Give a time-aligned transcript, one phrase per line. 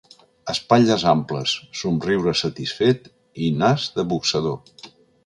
[0.51, 3.05] Espatlles amples, somriure satisfet
[3.49, 4.89] i nas de boxador.